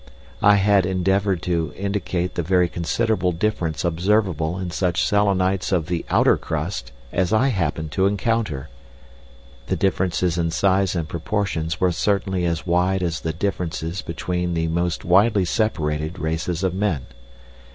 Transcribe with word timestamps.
I 0.41 0.55
had 0.55 0.83
endeavoured 0.87 1.43
to 1.43 1.71
indicate 1.77 2.33
the 2.33 2.41
very 2.41 2.67
considerable 2.67 3.31
difference 3.31 3.85
observable 3.85 4.57
in 4.57 4.71
such 4.71 5.05
Selenites 5.05 5.71
of 5.71 5.85
the 5.85 6.05
outer 6.09 6.37
crust 6.37 6.91
as 7.13 7.31
I 7.31 7.49
happened 7.49 7.91
to 7.91 8.07
encounter; 8.07 8.69
the 9.67 9.75
differences 9.75 10.39
in 10.39 10.49
size 10.49 10.95
and 10.95 11.07
proportions 11.07 11.79
were 11.79 11.91
certainly 11.91 12.45
as 12.45 12.65
wide 12.65 13.03
as 13.03 13.19
the 13.21 13.31
differences 13.31 14.01
between 14.01 14.55
the 14.55 14.67
most 14.69 15.05
widely 15.05 15.45
separated 15.45 16.17
races 16.17 16.63
of 16.63 16.73
men. 16.73 17.05